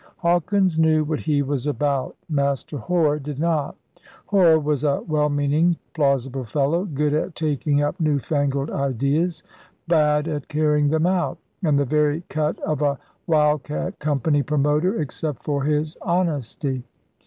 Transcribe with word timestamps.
Hawkins 0.17 0.79
knew 0.79 1.03
what 1.03 1.19
he 1.19 1.43
was 1.43 1.67
about. 1.67 2.15
'Master 2.27 2.79
Hore' 2.79 3.19
did 3.19 3.37
not. 3.37 3.75
Hore 4.25 4.57
was 4.57 4.83
a 4.83 5.03
well 5.07 5.29
meaning, 5.29 5.77
plaus 5.93 6.27
ible 6.27 6.47
fellow, 6.47 6.85
good 6.85 7.13
at 7.13 7.35
taking 7.35 7.83
up 7.83 7.99
new 7.99 8.17
fangled 8.17 8.71
ideas, 8.71 9.43
bad 9.87 10.27
at 10.27 10.47
carrying 10.47 10.89
them 10.89 11.05
out, 11.05 11.37
and 11.63 11.77
the 11.77 11.85
very 11.85 12.23
cut 12.29 12.59
of 12.61 12.81
a 12.81 12.97
wildcat 13.27 13.99
company 13.99 14.41
promoter, 14.41 14.99
except 14.99 15.43
for 15.43 15.65
his 15.65 15.95
honesty. 16.01 16.83